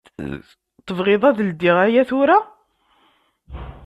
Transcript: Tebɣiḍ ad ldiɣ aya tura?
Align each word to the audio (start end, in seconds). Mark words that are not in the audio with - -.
Tebɣiḍ 0.85 1.23
ad 1.29 1.37
ldiɣ 1.47 1.77
aya 1.85 2.03
tura? 2.09 2.39